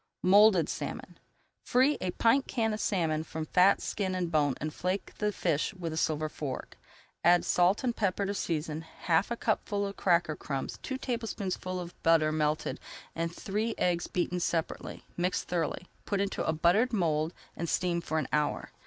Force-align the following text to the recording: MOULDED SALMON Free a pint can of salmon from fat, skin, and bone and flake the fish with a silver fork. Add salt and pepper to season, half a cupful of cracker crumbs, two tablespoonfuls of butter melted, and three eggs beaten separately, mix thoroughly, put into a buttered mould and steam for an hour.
MOULDED 0.23 0.67
SALMON 0.67 1.19
Free 1.61 1.99
a 2.01 2.09
pint 2.09 2.47
can 2.47 2.73
of 2.73 2.79
salmon 2.79 3.23
from 3.23 3.45
fat, 3.45 3.81
skin, 3.83 4.15
and 4.15 4.31
bone 4.31 4.55
and 4.59 4.73
flake 4.73 5.13
the 5.19 5.31
fish 5.31 5.75
with 5.75 5.93
a 5.93 5.97
silver 5.97 6.27
fork. 6.27 6.79
Add 7.23 7.45
salt 7.45 7.83
and 7.83 7.95
pepper 7.95 8.25
to 8.25 8.33
season, 8.33 8.81
half 8.81 9.29
a 9.29 9.37
cupful 9.37 9.85
of 9.85 9.97
cracker 9.97 10.35
crumbs, 10.35 10.79
two 10.81 10.97
tablespoonfuls 10.97 11.79
of 11.83 12.01
butter 12.01 12.31
melted, 12.31 12.79
and 13.15 13.31
three 13.31 13.75
eggs 13.77 14.07
beaten 14.07 14.39
separately, 14.39 15.05
mix 15.17 15.43
thoroughly, 15.43 15.85
put 16.03 16.19
into 16.19 16.43
a 16.47 16.51
buttered 16.51 16.93
mould 16.93 17.31
and 17.55 17.69
steam 17.69 18.01
for 18.01 18.17
an 18.17 18.27
hour. 18.33 18.71